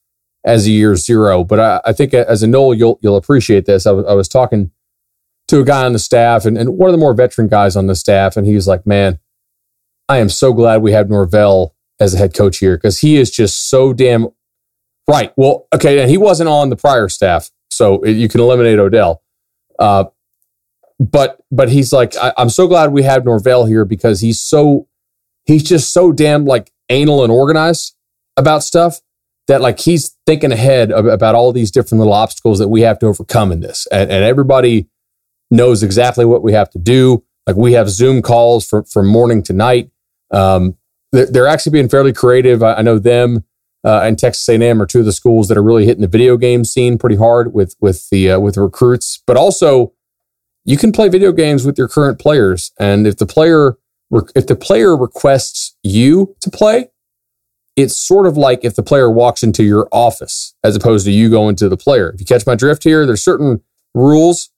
[0.45, 1.43] as a year zero.
[1.43, 3.85] But I, I think as a Nole, you'll, you'll appreciate this.
[3.85, 4.71] I, w- I was talking
[5.47, 7.87] to a guy on the staff and, and one of the more veteran guys on
[7.87, 8.37] the staff.
[8.37, 9.19] And he was like, man,
[10.09, 13.31] I am so glad we have Norvell as a head coach here because he is
[13.31, 14.29] just so damn
[15.07, 15.33] Right.
[15.35, 15.99] Well, okay.
[15.99, 19.21] And he wasn't on the prior staff, so you can eliminate Odell.
[19.77, 20.05] Uh,
[20.99, 24.87] but but he's like, I, am so glad we have Norvell here because he's so
[25.45, 27.95] he's just so damn like anal and organized
[28.37, 29.01] about stuff
[29.47, 33.07] that like he's thinking ahead about all these different little obstacles that we have to
[33.07, 34.87] overcome in this, and, and everybody
[35.51, 37.23] knows exactly what we have to do.
[37.45, 39.91] Like we have Zoom calls from from morning to night.
[40.31, 40.77] Um,
[41.11, 42.63] they're, they're actually being fairly creative.
[42.63, 43.43] I, I know them
[43.83, 46.37] uh, and Texas A&M are two of the schools that are really hitting the video
[46.37, 49.21] game scene pretty hard with with the uh, with the recruits.
[49.27, 49.93] But also,
[50.63, 53.77] you can play video games with your current players, and if the player
[54.35, 56.89] if the player requests you to play,
[57.75, 61.29] it's sort of like if the player walks into your office as opposed to you
[61.29, 62.11] going to the player.
[62.11, 63.61] If you catch my drift here, there's certain
[63.93, 64.49] rules.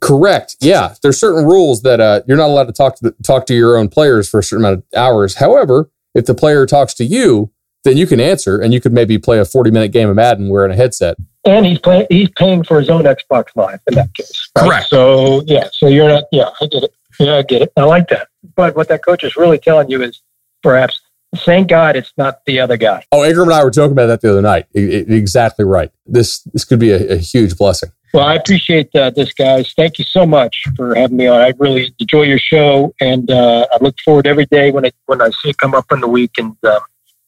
[0.00, 0.56] Correct.
[0.60, 3.54] Yeah, there's certain rules that uh, you're not allowed to talk to the, talk to
[3.54, 5.34] your own players for a certain amount of hours.
[5.36, 7.52] However, if the player talks to you,
[7.84, 10.48] then you can answer and you could maybe play a 40 minute game of Madden
[10.48, 11.16] wearing a headset.
[11.44, 14.50] And he's playing, he's paying for his own Xbox Live in that case.
[14.56, 14.64] Right?
[14.66, 14.88] Correct.
[14.88, 16.94] So, yeah, so you're not, yeah, I get it.
[17.18, 17.72] Yeah, I get it.
[17.76, 18.28] I like that.
[18.54, 20.20] But what that coach is really telling you is
[20.62, 21.00] perhaps,
[21.36, 23.04] thank God it's not the other guy.
[23.12, 24.66] Oh, Ingram and I were joking about that the other night.
[24.74, 25.90] exactly right.
[26.06, 27.90] This, this could be a, a huge blessing.
[28.12, 29.72] Well, I appreciate uh, this, guys.
[29.76, 31.40] Thank you so much for having me on.
[31.40, 35.22] I really enjoy your show, and uh, I look forward every day when it when
[35.22, 36.32] I see it come up in the week.
[36.36, 36.80] And um,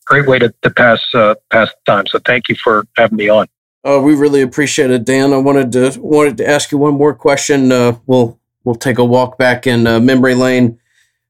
[0.06, 2.06] great way to, to pass uh, pass time.
[2.08, 3.46] So thank you for having me on.
[3.84, 5.32] Uh, we really appreciate it, Dan.
[5.32, 7.70] I wanted to wanted to ask you one more question.
[7.70, 10.80] Uh, we'll we'll take a walk back in uh, memory lane.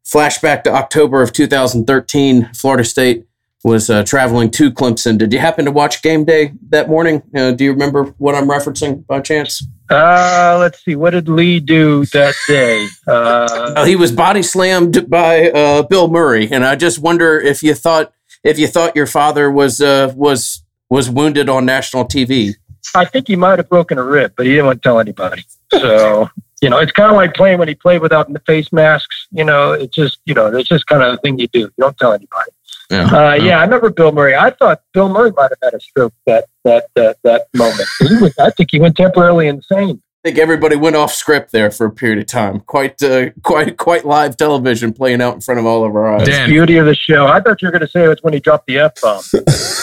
[0.04, 2.50] Flashback to October of 2013.
[2.54, 3.26] Florida State
[3.64, 5.16] was uh, traveling to Clemson.
[5.16, 7.22] Did you happen to watch game day that morning?
[7.34, 9.64] Uh, do you remember what I'm referencing by chance?
[9.88, 10.96] Uh, let's see.
[10.96, 12.88] What did Lee do that day?
[13.06, 17.74] Uh, he was body slammed by uh, Bill Murray, and I just wonder if you
[17.74, 18.12] thought
[18.42, 22.54] if you thought your father was uh, was was wounded on national TV.
[22.94, 25.44] I think he might have broken a rib, but he didn't want to tell anybody.
[25.70, 26.28] So
[26.62, 29.27] you know, it's kind of like playing when he played without the face masks.
[29.33, 31.61] You know, it's just you know, it's just kind of the thing you do.
[31.61, 32.51] You don't tell anybody.
[32.88, 33.05] Yeah.
[33.07, 34.37] Uh, yeah, I remember Bill Murray.
[34.37, 37.88] I thought Bill Murray might have had a stroke that that that, that moment.
[38.01, 40.01] Was, I think he went temporarily insane.
[40.24, 42.61] I think everybody went off script there for a period of time.
[42.61, 46.28] Quite, uh, quite, quite live television playing out in front of all of our eyes.
[46.28, 46.48] Dan.
[46.48, 47.26] Beauty of the show.
[47.26, 49.20] I thought you were going to say it was when he dropped the f bomb.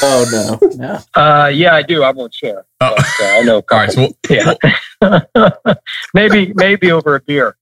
[0.02, 1.00] oh no, no.
[1.14, 2.04] Uh, yeah, I do.
[2.04, 2.66] I won't share.
[2.80, 2.96] Oh.
[2.96, 3.58] But, uh, I know.
[3.70, 3.92] All right.
[3.92, 5.74] So yeah.
[6.14, 7.58] maybe, maybe over a beer.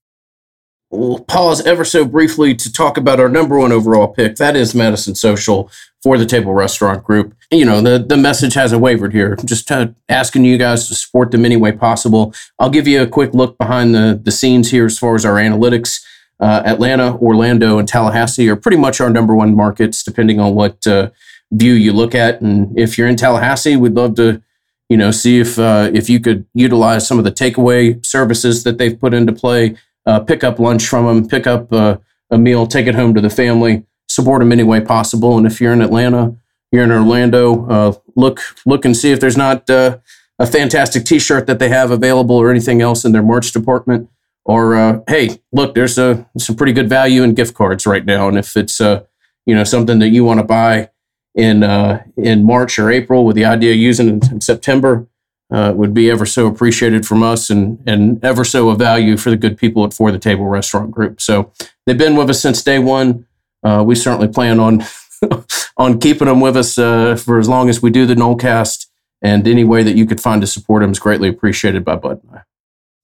[0.90, 4.36] We'll pause ever so briefly to talk about our number one overall pick.
[4.36, 5.68] That is Madison Social
[6.02, 7.34] for the Table Restaurant Group.
[7.50, 9.36] You know, the, the message hasn't wavered here.
[9.44, 9.70] Just
[10.08, 12.34] asking you guys to support them any way possible.
[12.58, 15.36] I'll give you a quick look behind the, the scenes here as far as our
[15.36, 16.04] analytics.
[16.40, 20.86] Uh, Atlanta, Orlando, and Tallahassee are pretty much our number one markets, depending on what
[20.86, 21.10] uh,
[21.50, 22.40] view you look at.
[22.40, 24.40] And if you're in Tallahassee, we'd love to,
[24.88, 28.78] you know, see if uh, if you could utilize some of the takeaway services that
[28.78, 29.76] they've put into play.
[30.06, 31.98] Uh, pick up lunch from them, pick up uh,
[32.30, 33.84] a meal, take it home to the family,
[34.18, 35.38] support them any way possible.
[35.38, 36.34] And if you're in Atlanta,
[36.72, 39.98] you're in Orlando, uh, look look and see if there's not uh,
[40.38, 44.08] a fantastic T-shirt that they have available or anything else in their merch department.
[44.44, 48.28] Or uh, hey, look, there's a some pretty good value in gift cards right now,
[48.28, 49.04] and if it's uh,
[49.46, 50.90] you know something that you want to buy
[51.34, 55.06] in uh, in March or April with the idea of using it in September,
[55.50, 59.30] uh, would be ever so appreciated from us and and ever so a value for
[59.30, 61.20] the good people at For the Table Restaurant Group.
[61.20, 61.52] So
[61.86, 63.26] they've been with us since day one.
[63.62, 64.84] Uh, we certainly plan on
[65.76, 68.86] on keeping them with us uh, for as long as we do the Nolecast.
[69.20, 72.20] And any way that you could find to support them is greatly appreciated by Bud
[72.22, 72.42] and I.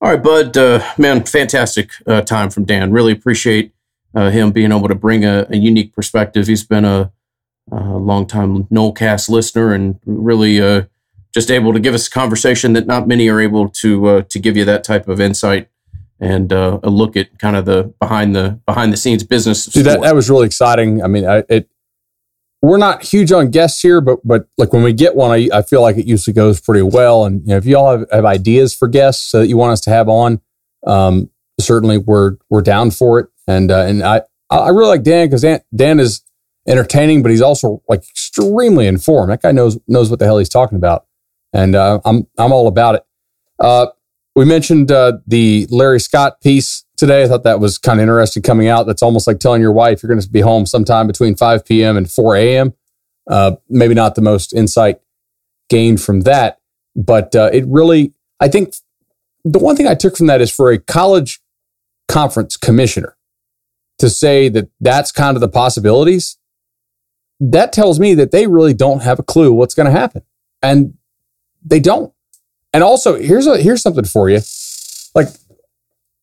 [0.00, 2.92] All right, Bud, uh, man, fantastic uh, time from Dan.
[2.92, 3.72] Really appreciate
[4.14, 6.46] uh, him being able to bring a, a unique perspective.
[6.46, 7.10] He's been a,
[7.72, 10.86] a long-time Nolecast listener and really
[11.34, 14.38] just able to give us a conversation that not many are able to uh, to
[14.38, 15.68] give you that type of insight
[16.20, 19.66] and uh, a look at kind of the behind the behind the scenes business.
[19.66, 21.02] Dude, that, that was really exciting.
[21.02, 21.68] I mean, I, it
[22.62, 25.62] we're not huge on guests here, but but like when we get one, I, I
[25.62, 27.24] feel like it usually goes pretty well.
[27.24, 29.80] And you know, if you all have, have ideas for guests that you want us
[29.82, 30.40] to have on,
[30.86, 33.28] um, certainly we're we're down for it.
[33.46, 36.22] And uh, and I I really like Dan because Dan, Dan is
[36.66, 39.30] entertaining, but he's also like extremely informed.
[39.30, 41.06] That guy knows knows what the hell he's talking about
[41.54, 43.06] and uh, I'm I'm all about it.
[43.58, 43.86] Uh,
[44.34, 47.22] we mentioned uh, the Larry Scott piece today.
[47.22, 48.86] I thought that was kind of interesting coming out.
[48.86, 51.96] That's almost like telling your wife you're going to be home sometime between 5 p.m.
[51.96, 52.74] and 4 a.m.
[53.28, 55.00] Uh, maybe not the most insight
[55.68, 56.60] gained from that,
[56.94, 58.74] but uh, it really, I think,
[59.44, 61.40] the one thing I took from that is for a college
[62.08, 63.16] conference commissioner
[63.98, 66.38] to say that that's kind of the possibilities.
[67.40, 70.22] That tells me that they really don't have a clue what's going to happen.
[70.62, 70.94] And
[71.64, 72.13] they don't.
[72.74, 74.40] And also, here's a here's something for you.
[75.14, 75.28] Like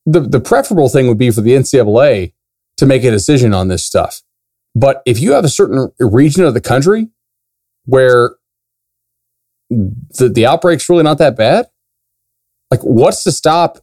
[0.05, 2.33] the the preferable thing would be for the NCAA
[2.77, 4.21] to make a decision on this stuff.
[4.75, 7.09] But if you have a certain region of the country
[7.85, 8.35] where
[9.69, 11.67] the, the outbreak's really not that bad,
[12.69, 13.79] like what's to stop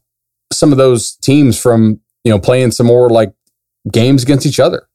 [0.53, 3.33] some of those teams from, you know, playing some more like
[3.91, 4.89] games against each other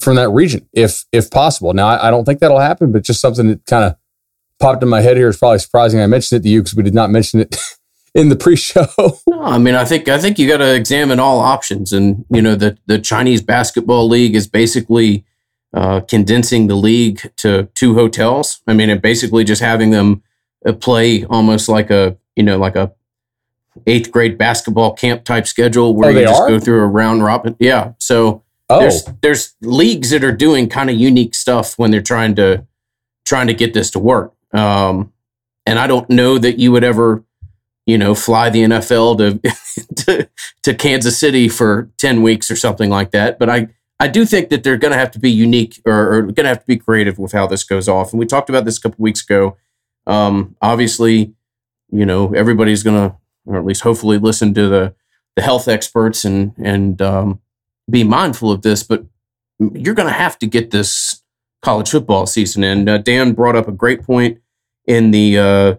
[0.00, 1.74] from that region, if if possible.
[1.74, 3.96] Now I, I don't think that'll happen, but just something that kind of
[4.58, 6.82] popped in my head here is probably surprising I mentioned it to you because we
[6.82, 7.56] did not mention it
[8.14, 8.86] in the pre-show.
[9.26, 12.42] no, I mean, I think I think you got to examine all options, and you
[12.42, 15.24] know, the the Chinese basketball league is basically
[15.74, 18.60] uh, condensing the league to two hotels.
[18.66, 20.22] I mean, and basically just having them
[20.66, 22.92] uh, play almost like a you know like a
[23.86, 26.48] eighth grade basketball camp type schedule where oh, you just are?
[26.48, 27.56] go through a round robin.
[27.58, 28.42] Yeah, so.
[28.70, 28.80] Oh.
[28.80, 32.66] There's there's leagues that are doing kind of unique stuff when they're trying to
[33.24, 34.34] trying to get this to work.
[34.52, 35.12] Um,
[35.66, 37.24] and I don't know that you would ever,
[37.86, 40.28] you know, fly the NFL to, to,
[40.62, 43.38] to Kansas City for 10 weeks or something like that.
[43.38, 43.68] But I,
[44.00, 46.48] I do think that they're going to have to be unique or, or going to
[46.48, 48.12] have to be creative with how this goes off.
[48.12, 49.56] And we talked about this a couple weeks ago.
[50.06, 51.34] Um, obviously,
[51.90, 54.94] you know, everybody's going to, or at least hopefully, listen to the
[55.38, 57.40] the health experts and and um,
[57.88, 58.82] be mindful of this.
[58.82, 59.04] But
[59.58, 61.22] you're going to have to get this
[61.62, 62.64] college football season.
[62.64, 64.40] And uh, Dan brought up a great point
[64.86, 65.74] in the, uh,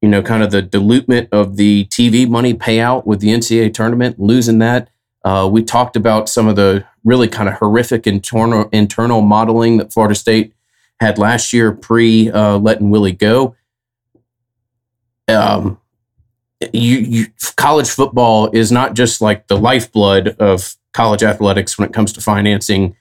[0.00, 4.18] you know, kind of the dilutement of the TV money payout with the NCAA tournament,
[4.18, 4.88] losing that.
[5.24, 9.92] Uh, we talked about some of the really kind of horrific internal internal modeling that
[9.92, 10.52] Florida State
[11.00, 13.56] had last year pre uh, letting Willie go.
[15.28, 15.80] Um,
[16.72, 21.92] you, you, college football is not just like the lifeblood of college athletics when it
[21.92, 22.96] comes to financing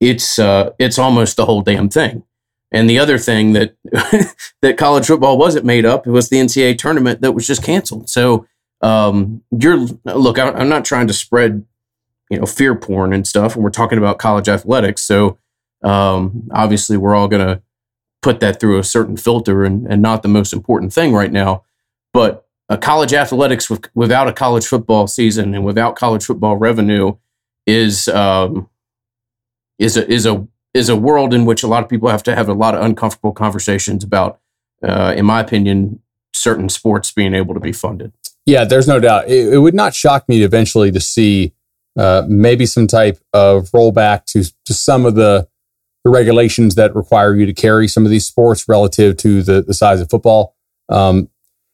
[0.00, 2.24] it's uh, it's almost the whole damn thing.
[2.72, 3.76] And the other thing that
[4.62, 8.08] that college football wasn't made up it was the NCAA tournament that was just canceled.
[8.08, 8.46] So
[8.80, 11.64] um, you're look, I, I'm not trying to spread
[12.30, 15.02] you know fear porn and stuff, and we're talking about college athletics.
[15.02, 15.38] So
[15.82, 17.62] um, obviously, we're all to
[18.22, 21.64] put that through a certain filter, and, and not the most important thing right now.
[22.12, 27.16] But a college athletics with, without a college football season and without college football revenue
[27.66, 28.68] is um,
[29.78, 32.34] is a is a is a world in which a lot of people have to
[32.34, 34.38] have a lot of uncomfortable conversations about,
[34.82, 36.00] uh, in my opinion,
[36.34, 38.12] certain sports being able to be funded.
[38.44, 39.28] Yeah, there's no doubt.
[39.28, 41.52] It, it would not shock me eventually to see
[41.96, 45.48] uh, maybe some type of rollback to to some of the
[46.04, 49.74] the regulations that require you to carry some of these sports relative to the the
[49.74, 50.54] size of football.
[50.88, 51.30] Um,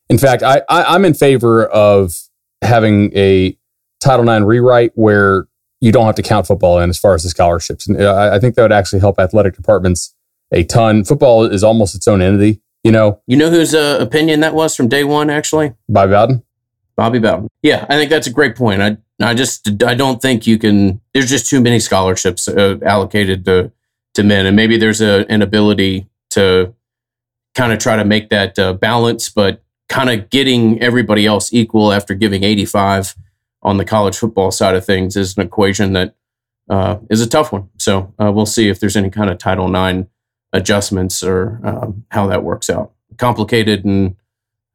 [0.09, 2.14] in fact, I, I I'm in favor of
[2.62, 3.59] having a
[4.00, 5.46] Title IX rewrite where
[5.83, 7.89] you don't have to count football in as far as the scholarships.
[7.89, 10.14] And uh, I, I think that would actually help athletic departments
[10.53, 11.05] a ton.
[11.05, 13.20] Football is almost its own entity, you know.
[13.26, 15.74] You know whose uh, opinion that was from day one, actually?
[15.89, 16.45] Bobby Bowden.
[16.97, 17.49] Bobby Bowden.
[17.62, 18.80] Yeah, I think that's a great point.
[18.80, 21.01] I I just I don't think you can.
[21.14, 23.72] There's just too many scholarships uh, allocated to
[24.14, 26.74] to men, and maybe there's a, an ability to
[27.57, 31.93] kind of try to make that uh, balance, but kind of getting everybody else equal
[31.93, 33.16] after giving 85
[33.62, 36.14] on the college football side of things is an equation that
[36.68, 37.68] uh, is a tough one.
[37.78, 40.08] So uh, we'll see if there's any kind of Title IX
[40.52, 42.92] adjustments or um, how that works out.
[43.18, 44.16] Complicated and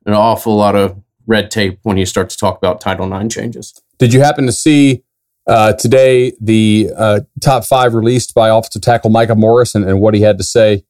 [0.06, 3.74] an awful lot of red tape when you start to talk about Title IX changes.
[3.98, 5.04] Did you happen to see
[5.48, 10.14] uh, today the uh, top five released by offensive tackle Micah Morris and, and what
[10.14, 10.84] he had to say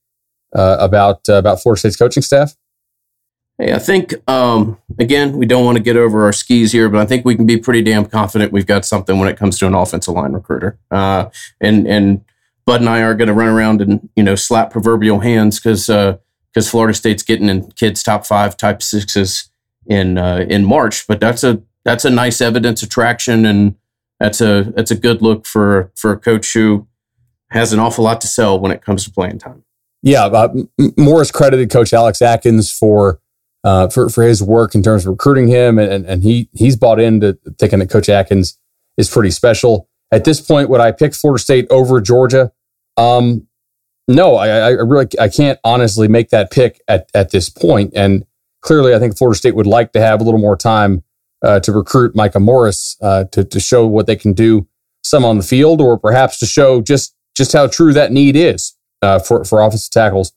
[0.55, 2.55] uh, about uh, about Florida State's coaching staff?
[3.57, 7.01] Hey, I think um, again we don't want to get over our skis here, but
[7.01, 9.67] I think we can be pretty damn confident we've got something when it comes to
[9.67, 10.77] an offensive line recruiter.
[10.91, 11.29] Uh,
[11.59, 12.23] and and
[12.65, 15.87] Bud and I are going to run around and you know slap proverbial hands because
[15.87, 19.49] because Florida State's getting in kids top five, type sixes
[19.87, 21.07] in in March.
[21.07, 23.75] But that's a that's a nice evidence of traction and
[24.19, 26.87] that's a that's a good look for for a coach who
[27.49, 29.63] has an awful lot to sell when it comes to playing time.
[30.03, 30.53] Yeah, uh,
[30.97, 33.19] Morris credited Coach Alex Atkins for
[33.63, 36.99] uh, for for his work in terms of recruiting him, and and he he's bought
[36.99, 38.57] into thinking that Coach Atkins
[38.97, 39.89] is pretty special.
[40.11, 42.51] At this point, would I pick Florida State over Georgia?
[42.95, 43.47] Um,
[44.07, 48.25] no, I, I really I can't honestly make that pick at at this point, and
[48.61, 51.03] clearly, I think Florida State would like to have a little more time
[51.41, 54.67] uh, to recruit Micah Morris uh, to to show what they can do,
[55.03, 58.75] some on the field, or perhaps to show just just how true that need is
[59.01, 60.33] uh, for for offensive tackles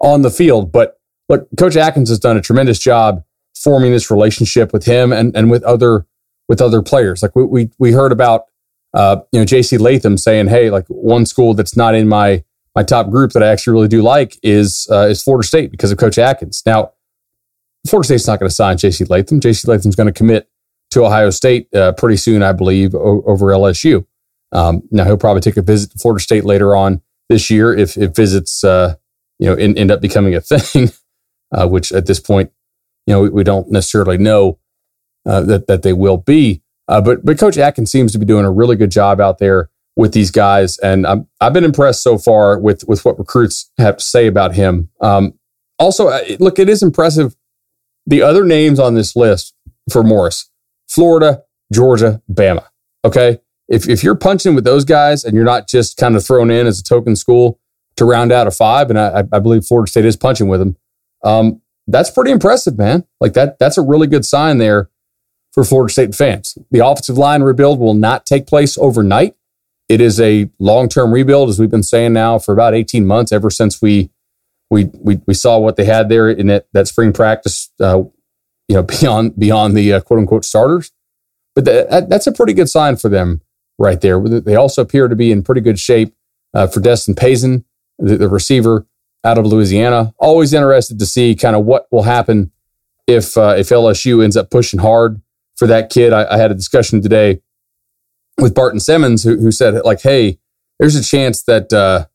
[0.00, 0.72] on the field.
[0.72, 5.34] But look, Coach Atkins has done a tremendous job forming this relationship with him and
[5.36, 6.06] and with other
[6.48, 7.22] with other players.
[7.22, 8.46] Like we we, we heard about
[8.92, 9.78] uh, you know J.C.
[9.78, 12.44] Latham saying, "Hey, like one school that's not in my
[12.74, 15.92] my top group that I actually really do like is uh, is Florida State because
[15.92, 16.92] of Coach Atkins." Now
[17.86, 19.04] Florida State's not going to sign J.C.
[19.04, 19.40] Latham.
[19.40, 19.70] J.C.
[19.70, 20.48] Latham's going to commit
[20.90, 24.06] to Ohio State uh, pretty soon, I believe, o- over LSU.
[24.52, 27.96] Um, now he'll probably take a visit to Florida State later on this year if,
[27.96, 28.94] if visits, uh,
[29.38, 30.90] you know, in, end up becoming a thing,
[31.54, 32.50] uh, which at this point,
[33.06, 34.58] you know, we, we don't necessarily know
[35.26, 36.62] uh, that that they will be.
[36.88, 39.70] Uh, but but Coach Atkins seems to be doing a really good job out there
[39.96, 43.96] with these guys, and i have been impressed so far with with what recruits have
[43.98, 44.90] to say about him.
[45.00, 45.38] Um,
[45.78, 47.34] also, uh, look, it is impressive
[48.06, 49.54] the other names on this list
[49.90, 50.50] for Morris
[50.88, 51.42] Florida,
[51.72, 52.66] Georgia, Bama.
[53.04, 53.40] Okay.
[53.68, 56.66] If, if you're punching with those guys and you're not just kind of thrown in
[56.66, 57.58] as a token school
[57.96, 60.76] to round out a five, and I, I believe Florida State is punching with them,
[61.24, 63.04] um, that's pretty impressive, man.
[63.20, 64.90] Like that, that's a really good sign there
[65.52, 66.56] for Florida State fans.
[66.70, 69.36] The offensive line rebuild will not take place overnight.
[69.88, 73.32] It is a long term rebuild, as we've been saying now for about 18 months,
[73.32, 74.10] ever since we
[74.70, 77.70] we we we saw what they had there in that that spring practice.
[77.78, 78.04] Uh,
[78.66, 80.90] you know, beyond beyond the uh, quote unquote starters,
[81.54, 83.42] but that, that's a pretty good sign for them
[83.78, 84.18] right there.
[84.20, 86.14] They also appear to be in pretty good shape
[86.54, 87.64] uh, for Destin Payson,
[87.98, 88.86] the, the, receiver
[89.24, 90.12] out of Louisiana.
[90.18, 92.52] Always interested to see kind of what will happen
[93.06, 95.20] if uh, if LSU ends up pushing hard
[95.56, 96.12] for that kid.
[96.12, 97.40] I, I had a discussion today
[98.38, 100.38] with Barton Simmons who, who said like, "Hey,
[100.78, 102.06] there's a chance that uh,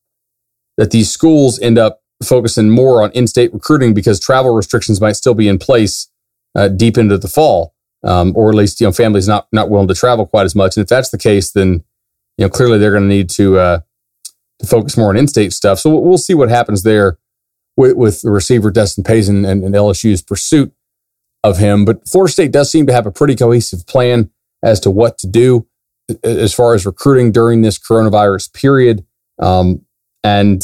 [0.78, 5.34] that these schools end up focusing more on in-state recruiting because travel restrictions might still
[5.34, 6.10] be in place
[6.56, 9.88] uh, deep into the fall, um, or at least you know families not not willing
[9.88, 10.78] to travel quite as much.
[10.78, 11.84] And if that's the case, then
[12.38, 13.80] you know clearly they're going to need to uh,
[14.60, 15.80] to focus more on in-state stuff.
[15.80, 17.18] So we'll, see what happens there
[17.78, 20.74] with, with the receiver Destin Payson and, and LSU's pursuit
[21.44, 21.86] of him.
[21.86, 24.30] But Florida State does seem to have a pretty cohesive plan
[24.62, 25.66] as to what to do
[26.24, 29.06] as far as recruiting during this coronavirus period.
[29.40, 29.86] Um,
[30.24, 30.62] and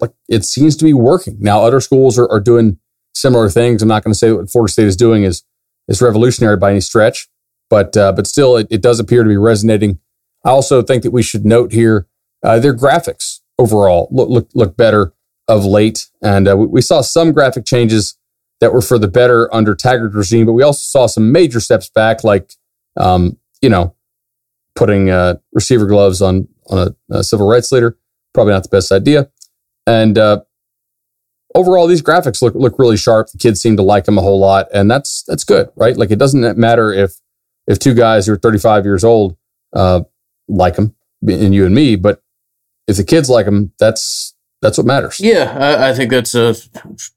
[0.00, 1.36] like it seems to be working.
[1.40, 2.78] Now, other schools are, are doing
[3.14, 3.82] similar things.
[3.82, 5.42] I'm not going to say what Florida State is doing is
[5.88, 7.28] is revolutionary by any stretch,
[7.70, 9.98] but uh, but still, it, it, does appear to be resonating.
[10.44, 12.06] I also think that we should note here
[12.42, 15.12] uh, their graphics overall look look, look better
[15.46, 18.18] of late, and uh, we, we, saw some graphic changes
[18.60, 21.88] that were for the better under Taggart's regime, but we also saw some major steps
[21.88, 22.52] back, like
[22.96, 23.94] um, you know
[24.74, 27.98] putting uh, receiver gloves on on a, a civil rights leader.
[28.32, 29.30] Probably not the best idea.
[29.86, 30.42] And uh,
[31.54, 33.28] overall, these graphics look look really sharp.
[33.32, 35.96] The kids seem to like them a whole lot, and that's that's good, right?
[35.96, 37.14] Like it doesn't matter if
[37.66, 39.36] if two guys who are 35 years old
[39.72, 40.02] uh,
[40.46, 40.94] like them,
[41.26, 42.22] and you and me, but
[42.88, 45.20] if the kids like them, that's that's what matters.
[45.20, 46.54] Yeah, I, I think that's uh,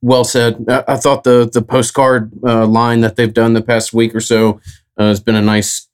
[0.02, 0.66] well said.
[0.68, 4.22] I, I, thought the the postcard uh, line that they've done the past week or
[4.22, 4.62] so
[4.98, 5.88] uh, has been a nice,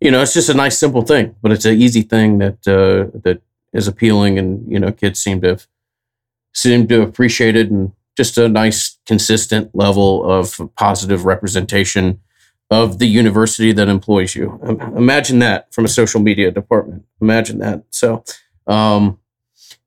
[0.00, 3.18] you know, it's just a nice simple thing, but it's an easy thing that uh,
[3.20, 3.40] that
[3.72, 5.66] is appealing, and you know, kids seem to have
[6.52, 12.20] seemed to appreciate it and just a nice, consistent level of positive representation
[12.70, 14.60] of the university that employs you.
[14.94, 17.04] Imagine that from a social media department.
[17.20, 17.84] Imagine that.
[17.90, 18.22] So,
[18.70, 19.18] um,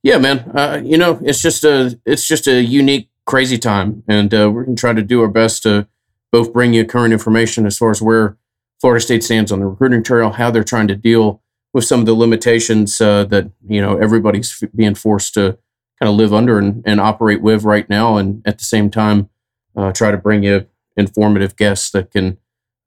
[0.02, 4.34] yeah, man, uh, you know, it's just a it's just a unique, crazy time, and
[4.34, 5.88] uh, we're gonna try to do our best to
[6.32, 8.38] both bring you current information as far as where
[8.82, 11.42] Florida State stands on the recruiting trail, how they're trying to deal
[11.74, 15.58] with some of the limitations uh, that you know everybody's being forced to
[16.00, 19.30] kind of live under and, and, operate with right now, and at the same time,
[19.76, 20.68] uh, try to bring you
[20.98, 22.38] informative guests that can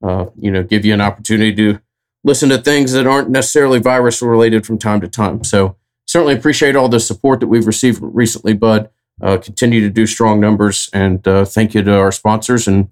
[0.03, 1.79] uh, you know, give you an opportunity to
[2.23, 5.43] listen to things that aren't necessarily virus related from time to time.
[5.43, 5.75] So
[6.07, 8.89] certainly appreciate all the support that we've received recently, Bud.
[9.21, 12.89] Uh, continue to do strong numbers, and uh, thank you to our sponsors, and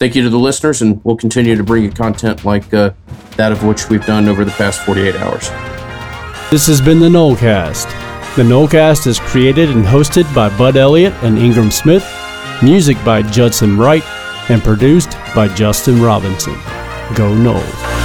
[0.00, 2.92] thank you to the listeners, and we'll continue to bring you content like uh,
[3.36, 5.48] that of which we've done over the past 48 hours.
[6.50, 7.84] This has been the Nolecast.
[8.36, 12.06] The Nolecast is created and hosted by Bud Elliott and Ingram Smith,
[12.62, 14.04] music by Judson Wright,
[14.48, 16.54] and produced by Justin Robinson.
[17.14, 17.96] Go Noles.